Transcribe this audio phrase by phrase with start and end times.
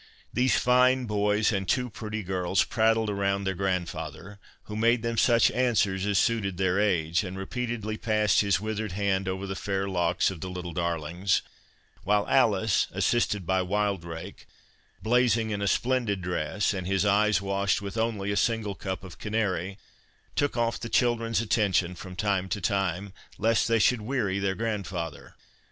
[0.33, 5.51] These fine boys and two pretty girls prattled around their grandfather, who made them such
[5.51, 10.31] answers as suited their age, and repeatedly passed his withered hand over the fair locks
[10.31, 11.43] of the little darlings,
[12.03, 14.47] while Alice, assisted by Wildrake,
[15.03, 19.19] (blazing in a splendid dress, and his eyes washed with only a single cup of
[19.19, 19.77] canary,)
[20.35, 25.35] took off the children's attention from time to time, lest they should weary their grandfather.